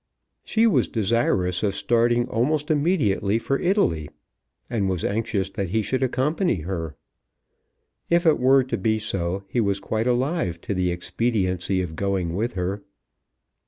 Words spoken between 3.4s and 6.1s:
Italy, and was anxious that he should